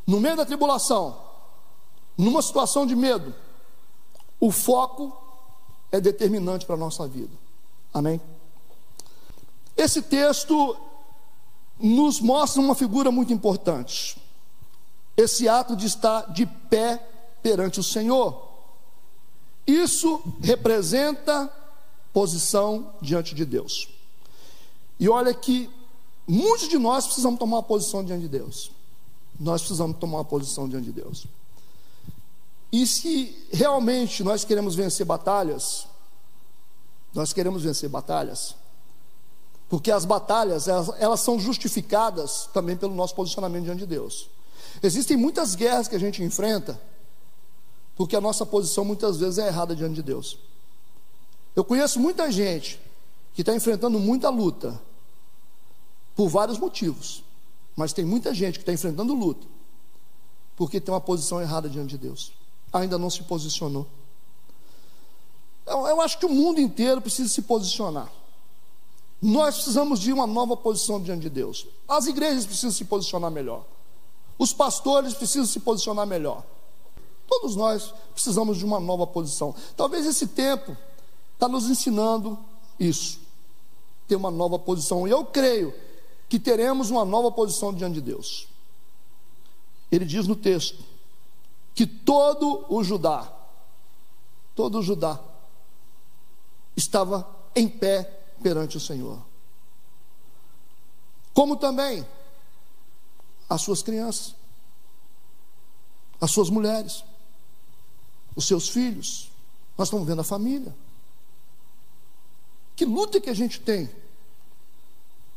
[0.07, 1.19] no meio da tribulação,
[2.17, 3.35] numa situação de medo,
[4.41, 5.17] o foco
[5.91, 7.33] é determinante para a nossa vida.
[7.93, 8.21] Amém?
[9.77, 10.77] Esse texto
[11.79, 14.24] nos mostra uma figura muito importante
[15.17, 16.97] esse ato de estar de pé
[17.43, 18.49] perante o Senhor.
[19.67, 21.51] Isso representa
[22.13, 23.89] posição diante de Deus.
[24.99, 25.71] E olha que
[26.27, 28.71] muitos de nós precisamos tomar uma posição diante de Deus.
[29.39, 31.27] Nós precisamos tomar uma posição diante de Deus.
[32.71, 35.87] E se realmente nós queremos vencer batalhas,
[37.13, 38.57] nós queremos vencer batalhas,
[39.69, 44.29] porque as batalhas, elas, elas são justificadas também pelo nosso posicionamento diante de Deus.
[44.83, 46.81] Existem muitas guerras que a gente enfrenta,
[47.97, 50.39] porque a nossa posição muitas vezes é errada diante de Deus.
[51.55, 52.81] Eu conheço muita gente
[53.35, 54.81] que está enfrentando muita luta,
[56.15, 57.25] por vários motivos,
[57.75, 59.47] mas tem muita gente que está enfrentando luta,
[60.57, 62.33] porque tem uma posição errada diante de Deus,
[62.73, 63.87] ainda não se posicionou.
[65.67, 68.11] Eu, eu acho que o mundo inteiro precisa se posicionar.
[69.21, 71.67] Nós precisamos de uma nova posição diante de Deus.
[71.89, 73.65] As igrejas precisam se posicionar melhor.
[74.39, 76.45] Os pastores precisam se posicionar melhor.
[77.27, 79.55] Todos nós precisamos de uma nova posição.
[79.77, 80.77] Talvez esse tempo
[81.35, 82.39] está nos ensinando
[82.79, 83.21] isso,
[84.07, 85.07] ter uma nova posição.
[85.07, 85.75] E eu creio
[86.29, 88.49] que teremos uma nova posição diante de Deus.
[89.91, 90.83] Ele diz no texto
[91.75, 93.33] que todo o Judá,
[94.55, 95.21] todo o Judá,
[96.77, 98.03] estava em pé
[98.43, 99.19] perante o Senhor.
[101.33, 102.07] Como também
[103.49, 104.35] as suas crianças,
[106.21, 107.05] as suas mulheres,
[108.35, 109.31] os seus filhos.
[109.77, 110.75] Nós estamos vendo a família.
[112.77, 113.91] Que luta que a gente tem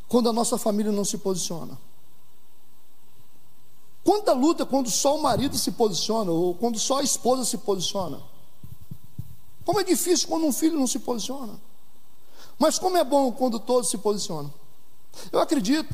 [0.08, 1.78] quando a nossa família não se posiciona.
[4.04, 8.22] Quanta luta quando só o marido se posiciona ou quando só a esposa se posiciona.
[9.66, 11.60] Como é difícil quando um filho não se posiciona.
[12.58, 14.52] Mas como é bom quando todos se posicionam.
[15.32, 15.94] Eu acredito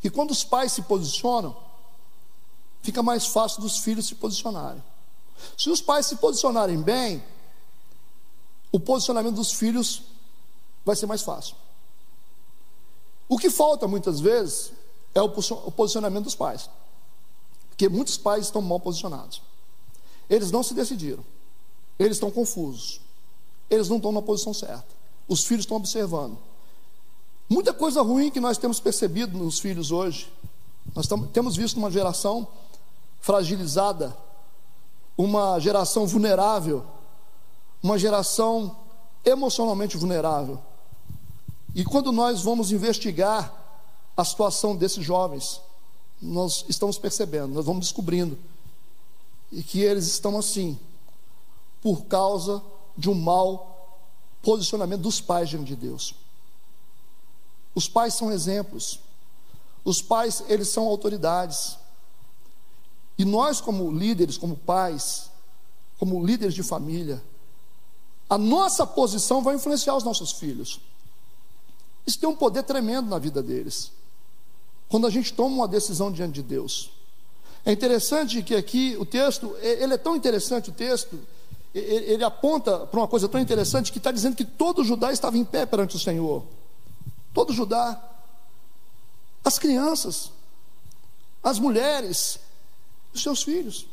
[0.00, 1.56] que quando os pais se posicionam,
[2.82, 4.82] fica mais fácil dos filhos se posicionarem.
[5.56, 7.22] Se os pais se posicionarem bem,
[8.72, 10.02] o posicionamento dos filhos
[10.84, 11.56] vai ser mais fácil.
[13.28, 14.72] O que falta muitas vezes
[15.14, 16.68] é o posicionamento dos pais,
[17.68, 19.42] porque muitos pais estão mal posicionados.
[20.28, 21.24] Eles não se decidiram,
[21.98, 23.00] eles estão confusos,
[23.68, 24.88] eles não estão na posição certa.
[25.28, 26.38] Os filhos estão observando.
[27.50, 30.32] Muita coisa ruim que nós temos percebido nos filhos hoje.
[30.94, 32.46] Nós temos visto uma geração
[33.20, 34.16] fragilizada,
[35.18, 36.84] uma geração vulnerável,
[37.82, 38.76] uma geração
[39.24, 40.60] emocionalmente vulnerável.
[41.74, 43.52] E quando nós vamos investigar
[44.16, 45.60] a situação desses jovens,
[46.22, 48.38] nós estamos percebendo, nós vamos descobrindo
[49.50, 50.78] e que eles estão assim
[51.82, 52.62] por causa
[52.96, 53.98] de um mau
[54.40, 56.14] posicionamento dos pais diante de Deus.
[57.74, 59.00] Os pais são exemplos.
[59.84, 61.78] Os pais, eles são autoridades.
[63.16, 65.30] E nós, como líderes, como pais,
[65.98, 67.22] como líderes de família,
[68.28, 70.80] a nossa posição vai influenciar os nossos filhos.
[72.06, 73.92] Isso tem um poder tremendo na vida deles.
[74.88, 76.90] Quando a gente toma uma decisão diante de Deus.
[77.64, 81.18] É interessante que aqui o texto, ele é tão interessante o texto,
[81.74, 85.44] ele aponta para uma coisa tão interessante que está dizendo que todo Judá estava em
[85.44, 86.42] pé perante o Senhor
[87.32, 88.00] todo Judá,
[89.44, 90.30] as crianças,
[91.42, 92.38] as mulheres,
[93.14, 93.86] os seus filhos.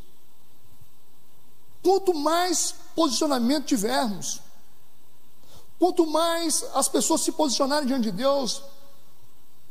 [1.82, 4.40] Quanto mais posicionamento tivermos,
[5.78, 8.62] quanto mais as pessoas se posicionarem diante de Deus,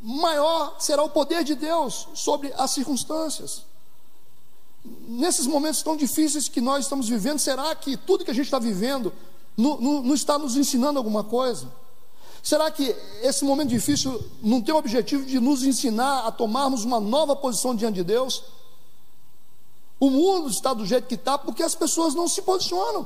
[0.01, 3.63] maior será o poder de Deus sobre as circunstâncias.
[5.07, 8.59] Nesses momentos tão difíceis que nós estamos vivendo, será que tudo que a gente está
[8.59, 9.11] vivendo
[9.55, 11.67] não, não, está nos ensinando alguma coisa?
[12.41, 16.99] Será que esse momento difícil não tem o objetivo de nos ensinar a tomarmos uma
[16.99, 18.43] nova posição diante de Deus?
[19.99, 23.05] O mundo está do jeito que está porque as pessoas não se posicionam.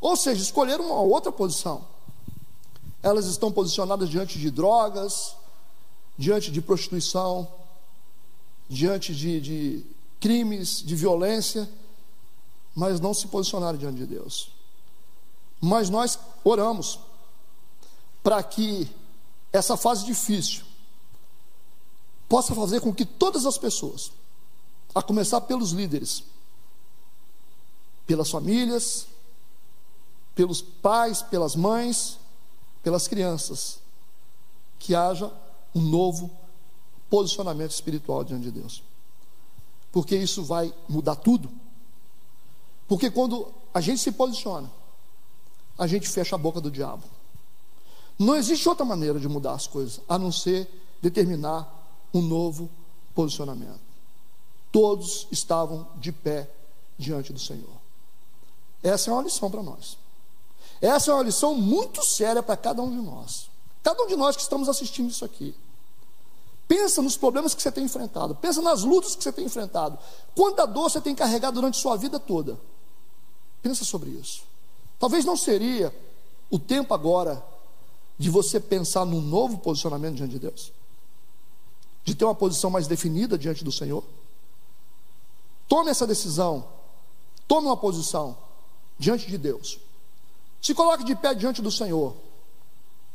[0.00, 1.84] Ou seja, escolheram uma outra posição.
[3.02, 5.34] Elas estão posicionadas diante de drogas,
[6.16, 7.48] diante de prostituição,
[8.68, 9.86] diante de, de
[10.20, 11.68] crimes, de violência,
[12.74, 14.50] mas não se posicionaram diante de Deus.
[15.60, 16.98] Mas nós oramos
[18.22, 18.88] para que
[19.52, 20.64] essa fase difícil
[22.28, 24.10] possa fazer com que todas as pessoas,
[24.94, 26.24] a começar pelos líderes,
[28.06, 29.06] pelas famílias,
[30.34, 32.18] pelos pais, pelas mães,
[32.82, 33.80] pelas crianças,
[34.78, 35.30] que haja
[35.74, 36.30] um novo
[37.10, 38.82] posicionamento espiritual diante de Deus.
[39.90, 41.50] Porque isso vai mudar tudo.
[42.88, 44.70] Porque quando a gente se posiciona,
[45.78, 47.04] a gente fecha a boca do diabo.
[48.18, 50.68] Não existe outra maneira de mudar as coisas a não ser
[51.00, 51.68] determinar
[52.12, 52.70] um novo
[53.14, 53.80] posicionamento.
[54.70, 56.50] Todos estavam de pé
[56.98, 57.82] diante do Senhor.
[58.82, 59.98] Essa é uma lição para nós.
[60.80, 63.48] Essa é uma lição muito séria para cada um de nós.
[63.82, 65.54] Cada um de nós que estamos assistindo isso aqui.
[66.66, 68.34] Pensa nos problemas que você tem enfrentado.
[68.34, 69.98] Pensa nas lutas que você tem enfrentado.
[70.34, 72.58] Quanta dor você tem carregado durante sua vida toda.
[73.60, 74.42] Pensa sobre isso.
[74.98, 75.94] Talvez não seria
[76.50, 77.44] o tempo agora
[78.22, 80.72] de você pensar num novo posicionamento diante de Deus?
[82.04, 84.04] De ter uma posição mais definida diante do Senhor?
[85.66, 86.64] Tome essa decisão.
[87.48, 88.38] Tome uma posição
[88.96, 89.80] diante de Deus.
[90.60, 92.14] Se coloque de pé diante do Senhor.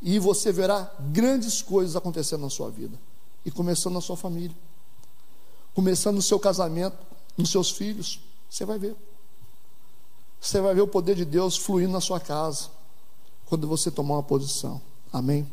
[0.01, 2.99] E você verá grandes coisas acontecendo na sua vida.
[3.45, 4.57] E começando na sua família.
[5.73, 6.97] Começando no seu casamento,
[7.37, 8.19] nos seus filhos.
[8.49, 8.93] Você vai ver.
[10.41, 12.69] Você vai ver o poder de Deus fluindo na sua casa.
[13.45, 14.81] Quando você tomar uma posição.
[15.11, 15.49] Amém?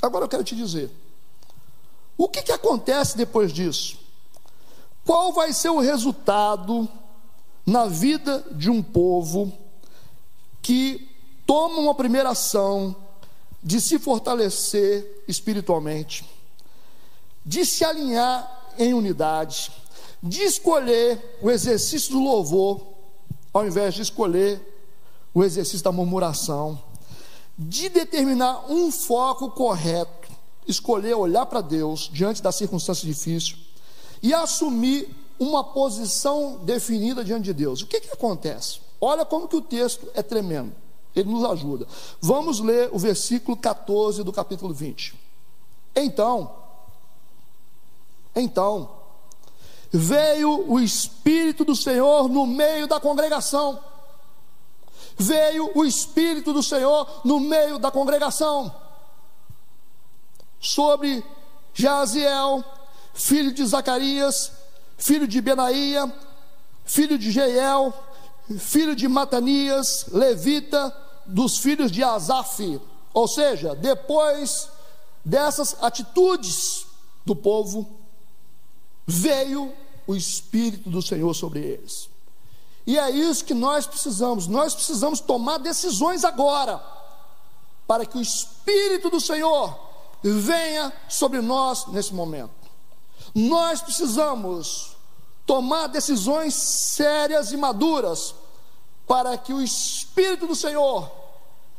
[0.00, 0.90] Agora eu quero te dizer:
[2.16, 3.98] o que, que acontece depois disso?
[5.04, 6.88] Qual vai ser o resultado
[7.66, 9.52] na vida de um povo
[10.60, 11.08] que
[11.46, 12.94] toma uma primeira ação
[13.62, 16.24] de se fortalecer espiritualmente,
[17.44, 19.70] de se alinhar em unidade,
[20.22, 22.80] de escolher o exercício do louvor,
[23.52, 24.60] ao invés de escolher
[25.34, 26.80] o exercício da murmuração?
[27.58, 30.28] De determinar um foco correto,
[30.66, 33.56] escolher olhar para Deus diante da circunstância difícil
[34.22, 37.82] e assumir uma posição definida diante de Deus.
[37.82, 38.80] O que, que acontece?
[39.00, 40.72] Olha como que o texto é tremendo.
[41.14, 41.86] Ele nos ajuda.
[42.20, 45.14] Vamos ler o versículo 14 do capítulo 20.
[45.94, 46.54] Então,
[48.34, 48.88] então,
[49.90, 53.78] veio o Espírito do Senhor no meio da congregação
[55.22, 58.74] veio o Espírito do Senhor no meio da congregação
[60.60, 61.24] sobre
[61.72, 62.64] Jaziel,
[63.14, 64.52] filho de Zacarias,
[64.98, 66.12] filho de Benaía,
[66.84, 67.92] filho de Jeiel,
[68.58, 70.94] filho de Matanias, levita,
[71.26, 72.80] dos filhos de Asaf.
[73.14, 74.68] Ou seja, depois
[75.24, 76.86] dessas atitudes
[77.24, 77.88] do povo,
[79.06, 79.72] veio
[80.06, 82.11] o Espírito do Senhor sobre eles.
[82.86, 84.46] E é isso que nós precisamos.
[84.46, 86.82] Nós precisamos tomar decisões agora,
[87.86, 89.78] para que o Espírito do Senhor
[90.22, 92.52] venha sobre nós nesse momento.
[93.34, 94.96] Nós precisamos
[95.46, 98.34] tomar decisões sérias e maduras,
[99.06, 101.10] para que o Espírito do Senhor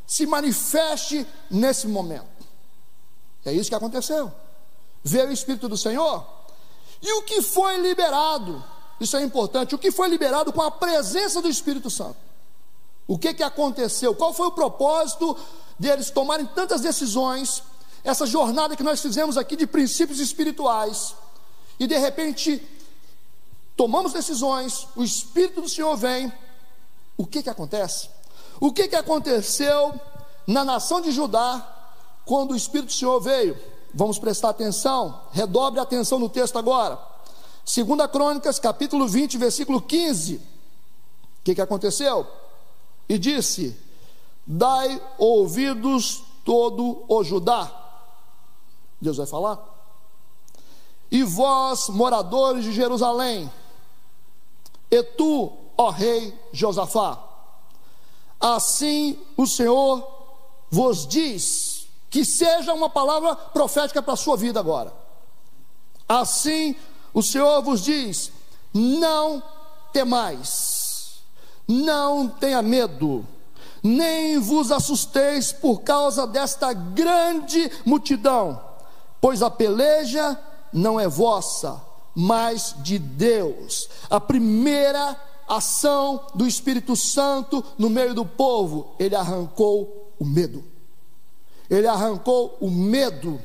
[0.06, 2.46] se manifeste nesse momento.
[3.44, 4.32] É isso que aconteceu.
[5.02, 6.26] Veio o Espírito do Senhor,
[7.02, 8.64] e o que foi liberado
[9.00, 9.74] isso é importante.
[9.74, 12.16] O que foi liberado com a presença do Espírito Santo?
[13.06, 14.14] O que, que aconteceu?
[14.14, 15.36] Qual foi o propósito
[15.78, 17.62] deles tomarem tantas decisões?
[18.02, 21.14] Essa jornada que nós fizemos aqui de princípios espirituais,
[21.78, 22.62] e de repente
[23.76, 26.32] tomamos decisões, o Espírito do Senhor vem.
[27.16, 28.08] O que, que acontece?
[28.60, 29.98] O que, que aconteceu
[30.46, 31.66] na nação de Judá
[32.24, 33.58] quando o Espírito do Senhor veio?
[33.92, 37.13] Vamos prestar atenção, redobre a atenção no texto agora.
[37.64, 40.36] Segunda Crônicas, capítulo 20, versículo 15.
[40.36, 40.40] O
[41.42, 42.26] que, que aconteceu?
[43.08, 43.76] E disse:
[44.46, 47.70] Dai ouvidos todo o Judá.
[49.00, 49.58] Deus vai falar.
[51.10, 53.50] E vós, moradores de Jerusalém,
[54.90, 57.22] e tu, ó rei Josafá,
[58.40, 60.06] assim o Senhor
[60.70, 64.92] vos diz, que seja uma palavra profética para a sua vida agora.
[66.08, 66.76] Assim
[67.14, 68.32] o Senhor vos diz:
[68.74, 69.40] não
[69.92, 71.20] temais,
[71.66, 73.24] não tenha medo,
[73.80, 78.60] nem vos assusteis por causa desta grande multidão,
[79.20, 80.38] pois a peleja
[80.72, 81.80] não é vossa,
[82.14, 83.88] mas de Deus.
[84.10, 85.16] A primeira
[85.48, 90.64] ação do Espírito Santo no meio do povo, ele arrancou o medo.
[91.70, 93.40] Ele arrancou o medo.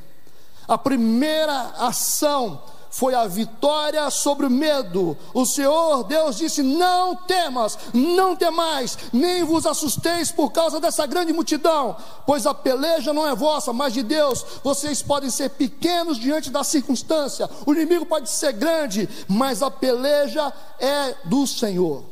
[0.67, 5.17] A primeira ação foi a vitória sobre o medo.
[5.34, 11.32] O Senhor Deus disse: Não temas, não temais, nem vos assusteis por causa dessa grande
[11.32, 14.43] multidão, pois a peleja não é vossa, mas de Deus.
[14.63, 20.52] Vocês podem ser pequenos diante da circunstância, o inimigo pode ser grande, mas a peleja
[20.80, 22.04] é do Senhor.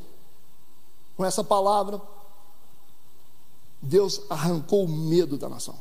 [1.16, 2.00] Com essa palavra,
[3.82, 5.76] Deus arrancou o medo da nação.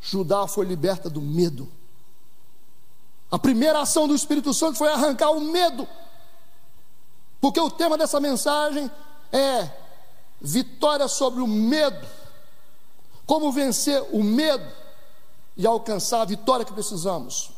[0.00, 1.68] Judá foi liberta do medo.
[3.30, 5.86] A primeira ação do Espírito Santo foi arrancar o medo.
[7.40, 8.90] Porque o tema dessa mensagem
[9.32, 9.70] é
[10.40, 12.06] vitória sobre o medo.
[13.24, 14.66] Como vencer o medo
[15.56, 17.52] e alcançar a vitória que precisamos.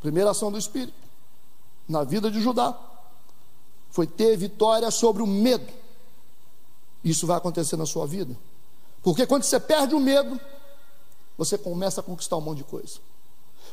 [0.00, 0.94] Primeira ação do Espírito
[1.88, 2.76] na vida de Judá
[3.90, 5.72] foi ter vitória sobre o medo.
[7.04, 8.36] Isso vai acontecer na sua vida.
[9.02, 10.40] Porque quando você perde o medo,
[11.38, 12.98] você começa a conquistar um monte de coisa.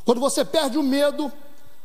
[0.06, 1.32] Quando você perde o medo,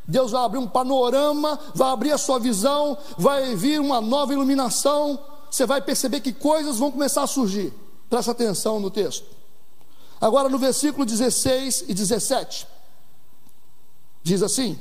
[0.07, 5.19] Deus vai abrir um panorama, vai abrir a sua visão, vai vir uma nova iluminação,
[5.49, 7.73] você vai perceber que coisas vão começar a surgir.
[8.09, 9.25] Presta atenção no texto.
[10.19, 12.67] Agora no versículo 16 e 17,
[14.23, 14.79] diz assim: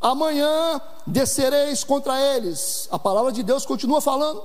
[0.00, 2.88] Amanhã descereis contra eles.
[2.90, 4.42] A palavra de Deus continua falando.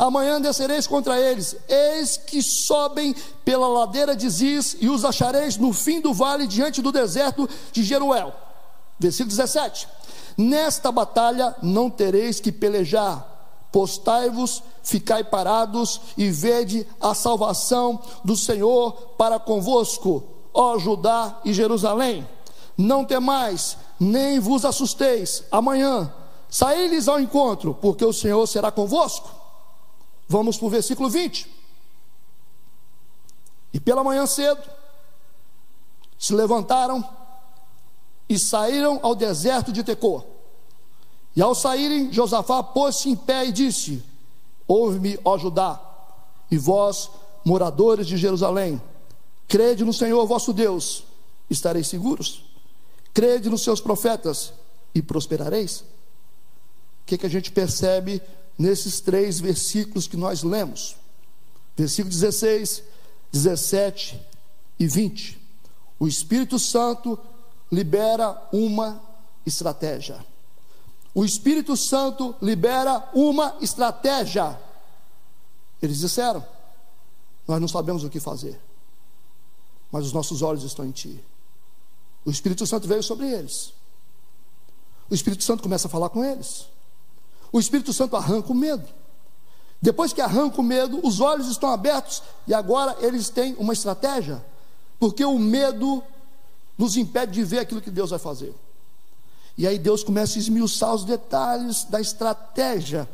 [0.00, 5.74] Amanhã descereis contra eles, eis que sobem pela ladeira de Ziz, e os achareis no
[5.74, 8.32] fim do vale, diante do deserto de Jeruel.
[8.98, 9.86] Versículo 17:
[10.38, 18.92] Nesta batalha não tereis que pelejar, postai-vos, ficai parados, e vede a salvação do Senhor
[19.18, 22.26] para convosco, ó Judá e Jerusalém.
[22.74, 26.10] Não temais, nem vos assusteis, amanhã
[26.48, 29.39] saí-lhes ao encontro, porque o Senhor será convosco
[30.30, 31.50] Vamos para o versículo 20.
[33.72, 34.62] E pela manhã cedo,
[36.16, 37.04] se levantaram
[38.28, 40.24] e saíram ao deserto de Tecoa.
[41.34, 44.04] E ao saírem, Josafá pôs-se em pé e disse:
[44.68, 45.80] Ouve-me, ó Judá,
[46.48, 47.10] e vós,
[47.44, 48.80] moradores de Jerusalém,
[49.48, 51.02] crede no Senhor vosso Deus,
[51.50, 52.44] estareis seguros.
[53.12, 54.52] Crede nos seus profetas
[54.94, 55.80] e prosperareis.
[55.80, 55.86] O
[57.06, 58.22] que, que a gente percebe
[58.60, 60.94] nesses três versículos que nós lemos.
[61.74, 62.82] Versículo 16,
[63.32, 64.20] 17
[64.78, 65.40] e 20.
[65.98, 67.18] O Espírito Santo
[67.72, 69.02] libera uma
[69.46, 70.22] estratégia.
[71.14, 74.60] O Espírito Santo libera uma estratégia.
[75.80, 76.44] Eles disseram:
[77.48, 78.60] Nós não sabemos o que fazer,
[79.90, 81.24] mas os nossos olhos estão em Ti.
[82.26, 83.72] O Espírito Santo veio sobre eles.
[85.08, 86.66] O Espírito Santo começa a falar com eles.
[87.52, 88.86] O Espírito Santo arranca o medo.
[89.82, 94.44] Depois que arranca o medo, os olhos estão abertos e agora eles têm uma estratégia,
[94.98, 96.02] porque o medo
[96.76, 98.54] nos impede de ver aquilo que Deus vai fazer.
[99.56, 103.08] E aí Deus começa a esmiuçar os detalhes da estratégia.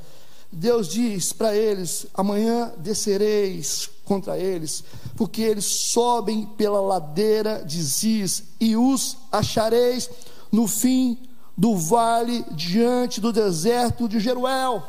[0.50, 4.84] Deus diz para eles: amanhã descereis contra eles,
[5.16, 10.08] porque eles sobem pela ladeira de Ziz, e os achareis
[10.52, 11.18] no fim
[11.56, 14.82] do vale diante do deserto de Jeruel.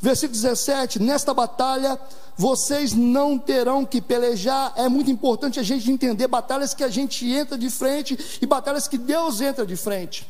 [0.00, 1.98] Versículo 17: Nesta batalha
[2.36, 4.72] vocês não terão que pelejar.
[4.76, 8.88] É muito importante a gente entender batalhas que a gente entra de frente e batalhas
[8.88, 10.26] que Deus entra de frente.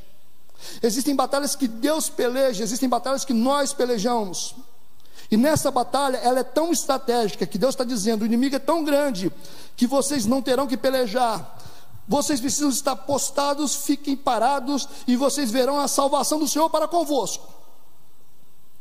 [0.82, 4.54] Existem batalhas que Deus peleja, existem batalhas que nós pelejamos.
[5.30, 8.84] E nessa batalha, ela é tão estratégica que Deus está dizendo: o inimigo é tão
[8.84, 9.32] grande
[9.76, 11.58] que vocês não terão que pelejar.
[12.06, 17.48] Vocês precisam estar postados, fiquem parados, e vocês verão a salvação do Senhor para convosco.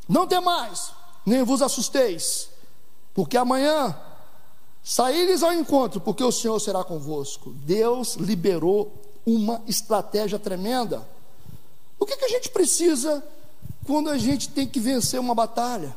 [0.08, 0.92] Não temais,
[1.24, 2.50] nem vos assusteis,
[3.14, 3.96] porque amanhã
[4.82, 7.50] saíres ao encontro, porque o Senhor será convosco.
[7.50, 8.92] Deus liberou
[9.24, 11.08] uma estratégia tremenda.
[11.98, 13.24] O que, que a gente precisa
[13.86, 15.96] quando a gente tem que vencer uma batalha?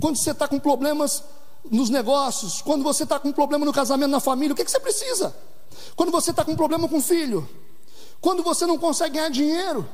[0.00, 1.22] Quando você está com problemas
[1.70, 4.80] nos negócios, quando você está com problema no casamento, na família, o que, que você
[4.80, 5.34] precisa?
[5.96, 7.48] Quando você está com um problema com o filho,
[8.20, 9.88] quando você não consegue ganhar dinheiro,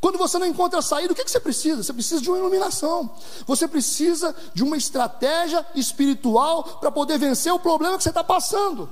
[0.00, 1.82] quando você não encontra saída, o que, que você precisa?
[1.82, 3.10] Você precisa de uma iluminação,
[3.46, 8.90] você precisa de uma estratégia espiritual para poder vencer o problema que você está passando.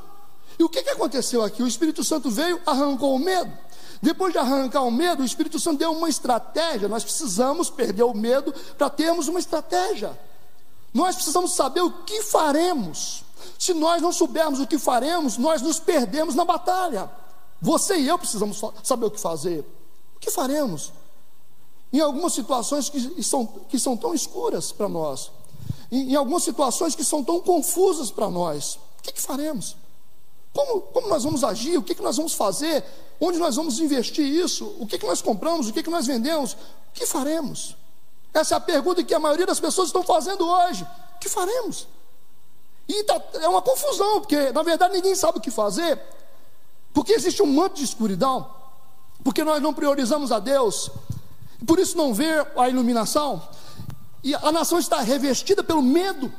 [0.59, 1.62] E o que, que aconteceu aqui?
[1.62, 3.53] O Espírito Santo veio, arrancou o medo.
[4.01, 6.89] Depois de arrancar o medo, o Espírito Santo deu uma estratégia.
[6.89, 10.19] Nós precisamos perder o medo para termos uma estratégia.
[10.93, 13.25] Nós precisamos saber o que faremos.
[13.59, 17.11] Se nós não soubermos o que faremos, nós nos perdemos na batalha.
[17.61, 19.64] Você e eu precisamos saber o que fazer.
[20.16, 20.92] O que faremos?
[21.92, 25.30] Em algumas situações que são, que são tão escuras para nós,
[25.90, 29.76] em, em, algumas situações que são tão confusas para nós, o que, que faremos?
[30.52, 31.78] Como, como, nós vamos agir?
[31.78, 32.84] O que, que nós vamos fazer?
[33.20, 34.74] Onde nós vamos investir isso?
[34.78, 35.68] O que, que nós compramos?
[35.68, 36.55] O que, que nós vendemos?
[36.55, 37.76] O que faremos?
[38.32, 40.86] Essa é a pergunta que a maioria das pessoas estão fazendo hoje.
[41.16, 41.86] O que faremos?
[42.89, 46.01] E tá, é uma confusão, porque na verdade ninguém sabe o que fazer,
[46.93, 48.51] porque existe um manto de escuridão,
[49.22, 50.91] porque nós não priorizamos a Deus,
[51.66, 53.43] por isso não vê a iluminação,
[54.22, 56.32] e a nação está revestida pelo medo,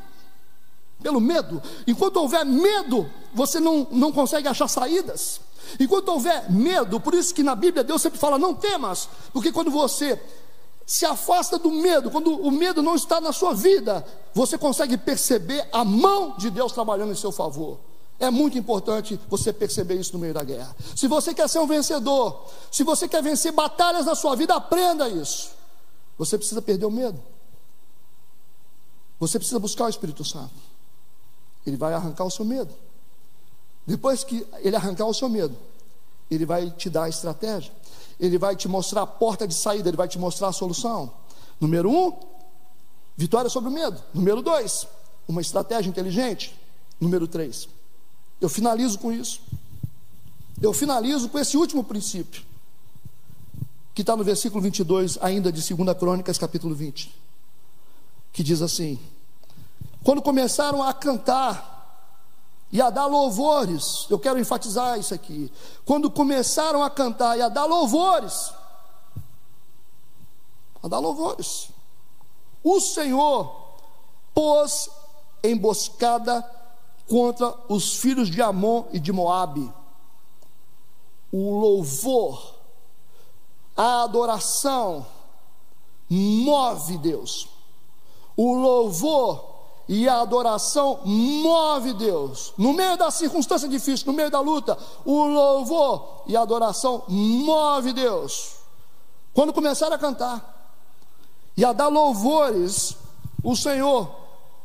[1.01, 1.61] pelo medo.
[1.85, 5.39] Enquanto houver medo, você não, não consegue achar saídas.
[5.79, 9.69] Enquanto houver medo, por isso que na Bíblia Deus sempre fala: não temas, porque quando
[9.71, 10.19] você
[10.85, 15.67] se afasta do medo, quando o medo não está na sua vida, você consegue perceber
[15.71, 17.79] a mão de Deus trabalhando em seu favor.
[18.19, 20.75] É muito importante você perceber isso no meio da guerra.
[20.95, 25.09] Se você quer ser um vencedor, se você quer vencer batalhas na sua vida, aprenda
[25.09, 25.49] isso.
[26.17, 27.21] Você precisa perder o medo.
[29.19, 30.53] Você precisa buscar o Espírito Santo.
[31.65, 32.73] Ele vai arrancar o seu medo.
[33.87, 35.55] Depois que ele arrancar o seu medo,
[36.29, 37.71] ele vai te dar a estratégia.
[38.19, 41.11] Ele vai te mostrar a porta de saída, ele vai te mostrar a solução.
[41.59, 42.13] Número um,
[43.15, 44.01] vitória sobre o medo.
[44.13, 44.87] Número dois,
[45.27, 46.55] uma estratégia inteligente.
[46.99, 47.67] Número três,
[48.39, 49.41] eu finalizo com isso.
[50.61, 52.41] Eu finalizo com esse último princípio,
[53.93, 57.13] que está no versículo 22, ainda de 2 Crônicas, capítulo 20,
[58.31, 58.97] que diz assim:
[60.03, 61.74] Quando começaram a cantar
[62.75, 65.49] e a dar louvores, eu quero enfatizar isso aqui.
[65.85, 68.51] Quando começaram a cantar e a dar louvores,
[70.83, 71.69] a dar louvores,
[72.61, 73.77] o Senhor
[74.33, 74.89] pôs
[75.41, 76.43] emboscada
[77.07, 79.71] contra os filhos de Amon e de Moabe.
[81.31, 82.55] O louvor,
[83.73, 85.07] a adoração
[86.09, 87.47] move Deus.
[88.35, 89.54] O louvor
[89.87, 92.53] e a adoração move Deus.
[92.57, 97.93] No meio da circunstância difícil, no meio da luta, o louvor e a adoração move
[97.93, 98.55] Deus.
[99.33, 100.73] Quando começaram a cantar
[101.55, 102.95] e a dar louvores,
[103.43, 104.09] o Senhor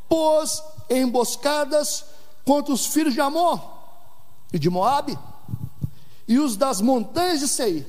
[0.08, 2.04] pôs emboscadas
[2.44, 3.58] contra os filhos de Amon
[4.52, 5.18] e de Moabe
[6.26, 7.86] e os das montanhas de Seir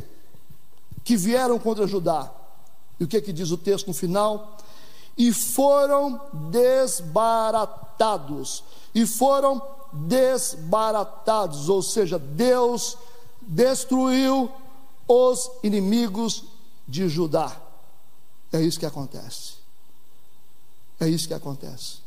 [1.03, 2.31] que vieram contra Judá.
[2.99, 4.57] E o que, é que diz o texto no final?
[5.17, 8.63] E foram desbaratados.
[8.93, 9.61] E foram
[9.93, 12.97] desbaratados, ou seja, Deus
[13.41, 14.51] destruiu
[15.07, 16.43] os inimigos
[16.87, 17.55] de Judá.
[18.51, 19.53] É isso que acontece.
[20.99, 21.99] É isso que acontece.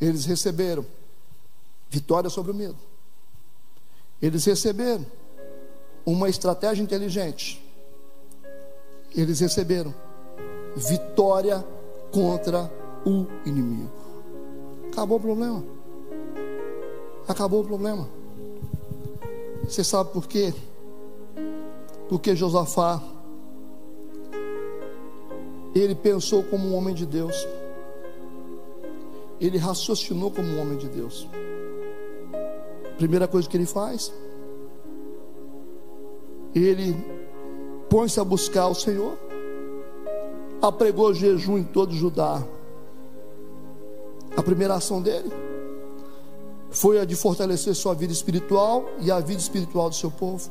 [0.00, 0.84] Eles receberam
[1.88, 2.78] vitória sobre o medo.
[4.20, 5.06] Eles receberam
[6.04, 7.62] uma estratégia inteligente.
[9.14, 9.94] Eles receberam
[10.76, 11.64] vitória
[12.10, 12.70] contra
[13.04, 13.90] o inimigo.
[14.92, 15.64] Acabou o problema.
[17.26, 18.08] Acabou o problema.
[19.64, 20.52] Você sabe por quê?
[22.08, 23.02] Porque Josafá
[25.74, 27.34] ele pensou como um homem de Deus.
[29.40, 31.26] Ele raciocinou como um homem de Deus.
[32.96, 34.12] Primeira coisa que ele faz,
[36.54, 36.94] ele
[37.90, 39.18] põe-se a buscar o Senhor
[40.68, 42.42] apregou jejum em todo Judá.
[44.36, 45.30] A primeira ação dele
[46.70, 50.50] foi a de fortalecer sua vida espiritual e a vida espiritual do seu povo.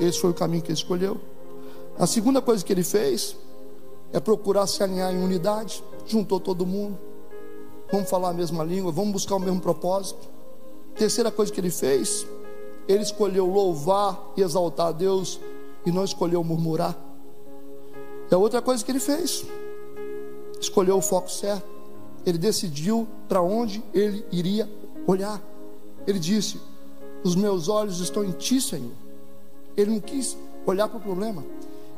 [0.00, 1.20] Esse foi o caminho que ele escolheu.
[1.98, 3.36] A segunda coisa que ele fez
[4.12, 6.98] é procurar se alinhar em unidade, juntou todo mundo.
[7.90, 10.28] Vamos falar a mesma língua, vamos buscar o mesmo propósito.
[10.94, 12.26] Terceira coisa que ele fez,
[12.88, 15.38] ele escolheu louvar e exaltar a Deus
[15.84, 17.05] e não escolheu murmurar.
[18.30, 19.44] A outra coisa que ele fez,
[20.60, 21.66] escolheu o foco certo.
[22.24, 24.68] Ele decidiu para onde ele iria
[25.06, 25.40] olhar.
[26.06, 26.60] Ele disse:
[27.22, 28.90] Os meus olhos estão em ti, Senhor.
[29.76, 31.44] Ele não quis olhar para o problema.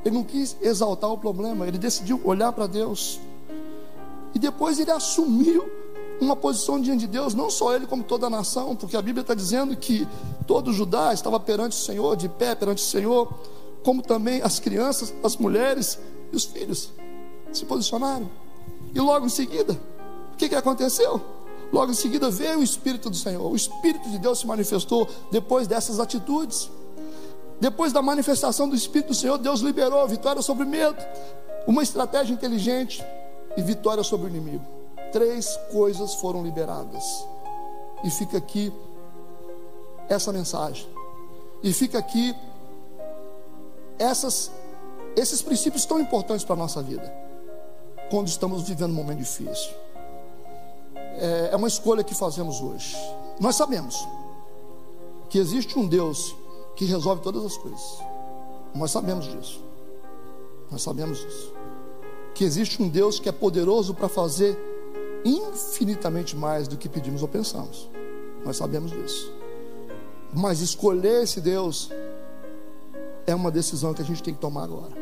[0.04, 1.66] Ele não quis exaltar o problema.
[1.66, 3.18] Ele decidiu olhar para Deus.
[4.34, 5.68] E depois ele assumiu
[6.20, 9.22] uma posição diante de Deus, não só ele, como toda a nação, porque a Bíblia
[9.22, 10.06] está dizendo que
[10.46, 13.32] todo Judá estava perante o Senhor, de pé perante o Senhor,
[13.84, 15.98] como também as crianças, as mulheres
[16.32, 16.90] e os filhos
[17.52, 18.30] se posicionaram.
[18.94, 19.78] E logo em seguida,
[20.32, 21.20] o que, que aconteceu?
[21.72, 23.50] Logo em seguida veio o Espírito do Senhor.
[23.50, 26.70] O Espírito de Deus se manifestou depois dessas atitudes.
[27.60, 30.96] Depois da manifestação do Espírito do Senhor, Deus liberou a vitória sobre medo,
[31.66, 33.04] uma estratégia inteligente
[33.56, 34.64] e vitória sobre o inimigo.
[35.12, 37.04] Três coisas foram liberadas.
[38.04, 38.72] E fica aqui
[40.08, 40.86] essa mensagem.
[41.62, 42.34] E fica aqui
[43.98, 44.50] essas,
[45.16, 47.12] esses princípios tão importantes para a nossa vida,
[48.10, 49.72] quando estamos vivendo um momento difícil.
[50.94, 52.96] É, é uma escolha que fazemos hoje.
[53.40, 53.96] Nós sabemos
[55.28, 56.34] que existe um Deus
[56.76, 57.98] que resolve todas as coisas.
[58.74, 59.62] Nós sabemos disso.
[60.70, 61.52] Nós sabemos disso.
[62.34, 64.56] Que existe um Deus que é poderoso para fazer
[65.24, 67.88] infinitamente mais do que pedimos ou pensamos.
[68.44, 69.32] Nós sabemos disso.
[70.32, 71.90] Mas escolher esse Deus
[73.28, 74.92] é uma decisão que a gente tem que tomar agora.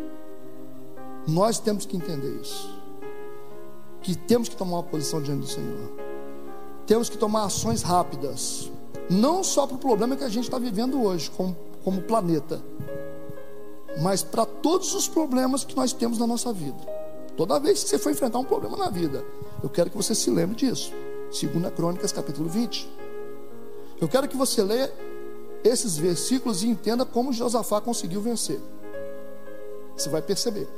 [1.28, 2.68] Nós temos que entender isso.
[4.02, 5.92] Que temos que tomar uma posição diante do Senhor.
[6.88, 8.68] Temos que tomar ações rápidas.
[9.08, 12.60] Não só para o problema que a gente está vivendo hoje, como, como planeta,
[14.02, 16.78] mas para todos os problemas que nós temos na nossa vida.
[17.36, 19.24] Toda vez que você for enfrentar um problema na vida,
[19.62, 20.92] eu quero que você se lembre disso.
[21.30, 22.90] 2 Crônicas, capítulo 20.
[24.00, 24.92] Eu quero que você leia
[25.66, 28.60] esses versículos e entenda como Josafá conseguiu vencer.
[29.96, 30.68] Você vai perceber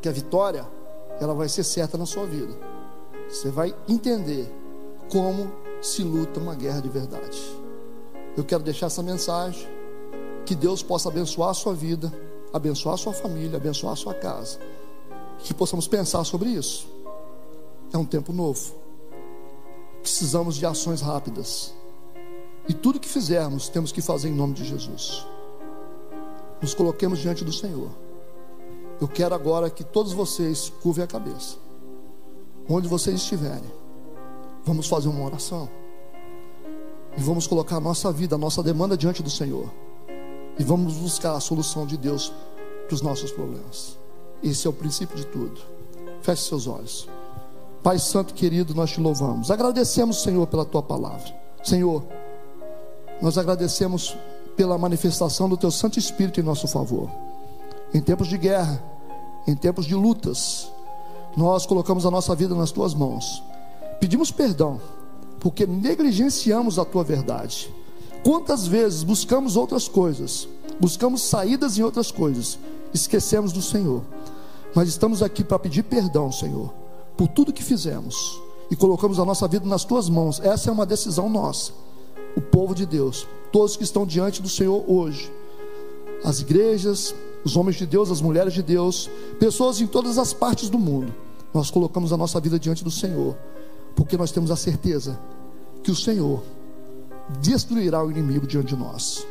[0.00, 0.66] que a vitória
[1.20, 2.52] ela vai ser certa na sua vida.
[3.28, 4.52] Você vai entender
[5.10, 7.40] como se luta uma guerra de verdade.
[8.36, 9.68] Eu quero deixar essa mensagem
[10.44, 12.12] que Deus possa abençoar a sua vida,
[12.52, 14.58] abençoar a sua família, abençoar a sua casa.
[15.38, 16.88] Que possamos pensar sobre isso.
[17.92, 18.74] É um tempo novo.
[20.02, 21.74] Precisamos de ações rápidas.
[22.70, 25.26] E tudo que fizermos, temos que fazer em nome de Jesus.
[26.62, 27.90] Nos coloquemos diante do Senhor.
[29.00, 31.56] Eu quero agora que todos vocês curvem a cabeça.
[32.68, 33.72] Onde vocês estiverem,
[34.64, 35.68] vamos fazer uma oração.
[37.18, 39.68] E vamos colocar a nossa vida, a nossa demanda diante do Senhor.
[40.56, 42.32] E vamos buscar a solução de Deus
[42.86, 43.98] para os nossos problemas.
[44.44, 45.60] Esse é o princípio de tudo.
[46.22, 47.08] Feche seus olhos.
[47.82, 49.50] Pai Santo querido, nós te louvamos.
[49.50, 51.34] Agradecemos, Senhor, pela tua palavra.
[51.64, 52.04] Senhor,
[53.20, 54.16] nós agradecemos
[54.56, 57.10] pela manifestação do Teu Santo Espírito em nosso favor.
[57.92, 58.82] Em tempos de guerra,
[59.46, 60.70] em tempos de lutas,
[61.36, 63.42] nós colocamos a nossa vida nas Tuas mãos.
[63.98, 64.80] Pedimos perdão,
[65.38, 67.72] porque negligenciamos a Tua verdade.
[68.24, 70.48] Quantas vezes buscamos outras coisas,
[70.78, 72.58] buscamos saídas em outras coisas,
[72.92, 74.02] esquecemos do Senhor.
[74.74, 76.72] Mas estamos aqui para pedir perdão, Senhor,
[77.16, 78.40] por tudo que fizemos
[78.70, 80.40] e colocamos a nossa vida nas tuas mãos.
[80.40, 81.72] Essa é uma decisão nossa
[82.36, 85.32] o povo de Deus, todos que estão diante do Senhor hoje,
[86.24, 87.14] as igrejas,
[87.44, 91.12] os homens de Deus, as mulheres de Deus, pessoas em todas as partes do mundo,
[91.52, 93.36] nós colocamos a nossa vida diante do Senhor,
[93.96, 95.18] porque nós temos a certeza
[95.82, 96.42] que o Senhor
[97.40, 99.26] destruirá o inimigo diante de nós.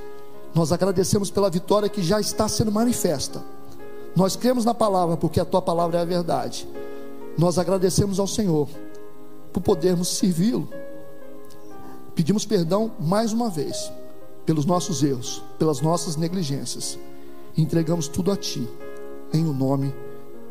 [0.54, 3.44] Nós agradecemos pela vitória que já está sendo manifesta.
[4.16, 6.68] Nós cremos na palavra, porque a tua palavra é a verdade.
[7.38, 8.68] Nós agradecemos ao Senhor
[9.54, 10.68] por podermos servi-lo
[12.20, 13.90] Pedimos perdão mais uma vez
[14.46, 17.00] pelos nossos erros, pelas nossas negligências.
[17.56, 18.68] Entregamos tudo a Ti,
[19.32, 19.96] em o nome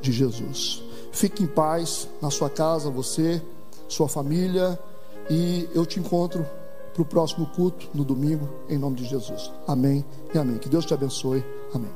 [0.01, 0.83] de Jesus.
[1.13, 3.43] Fique em paz na sua casa, você,
[3.87, 4.81] sua família,
[5.29, 6.47] e eu te encontro
[6.95, 9.53] para o próximo culto no domingo, em nome de Jesus.
[9.67, 10.03] Amém
[10.35, 10.57] e amém.
[10.57, 11.45] Que Deus te abençoe.
[11.75, 11.87] Amém.